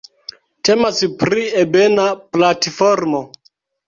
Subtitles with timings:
[0.69, 2.05] Temas pri ebena
[2.37, 3.21] platformo.